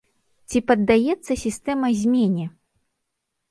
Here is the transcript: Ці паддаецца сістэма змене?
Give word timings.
Ці 0.53 0.61
паддаецца 0.71 1.37
сістэма 1.43 1.87
змене? 2.01 2.45